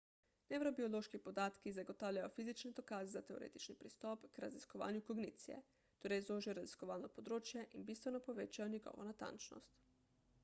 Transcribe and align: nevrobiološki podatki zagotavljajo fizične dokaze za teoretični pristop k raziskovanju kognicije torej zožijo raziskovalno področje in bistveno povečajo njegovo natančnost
nevrobiološki 0.51 1.17
podatki 1.25 1.73
zagotavljajo 1.73 2.29
fizične 2.37 2.71
dokaze 2.79 3.11
za 3.15 3.21
teoretični 3.27 3.75
pristop 3.83 4.25
k 4.37 4.41
raziskovanju 4.45 5.01
kognicije 5.09 5.57
torej 6.05 6.21
zožijo 6.29 6.55
raziskovalno 6.61 7.11
področje 7.19 7.67
in 7.81 7.85
bistveno 7.91 8.23
povečajo 8.31 8.71
njegovo 8.77 9.05
natančnost 9.11 9.79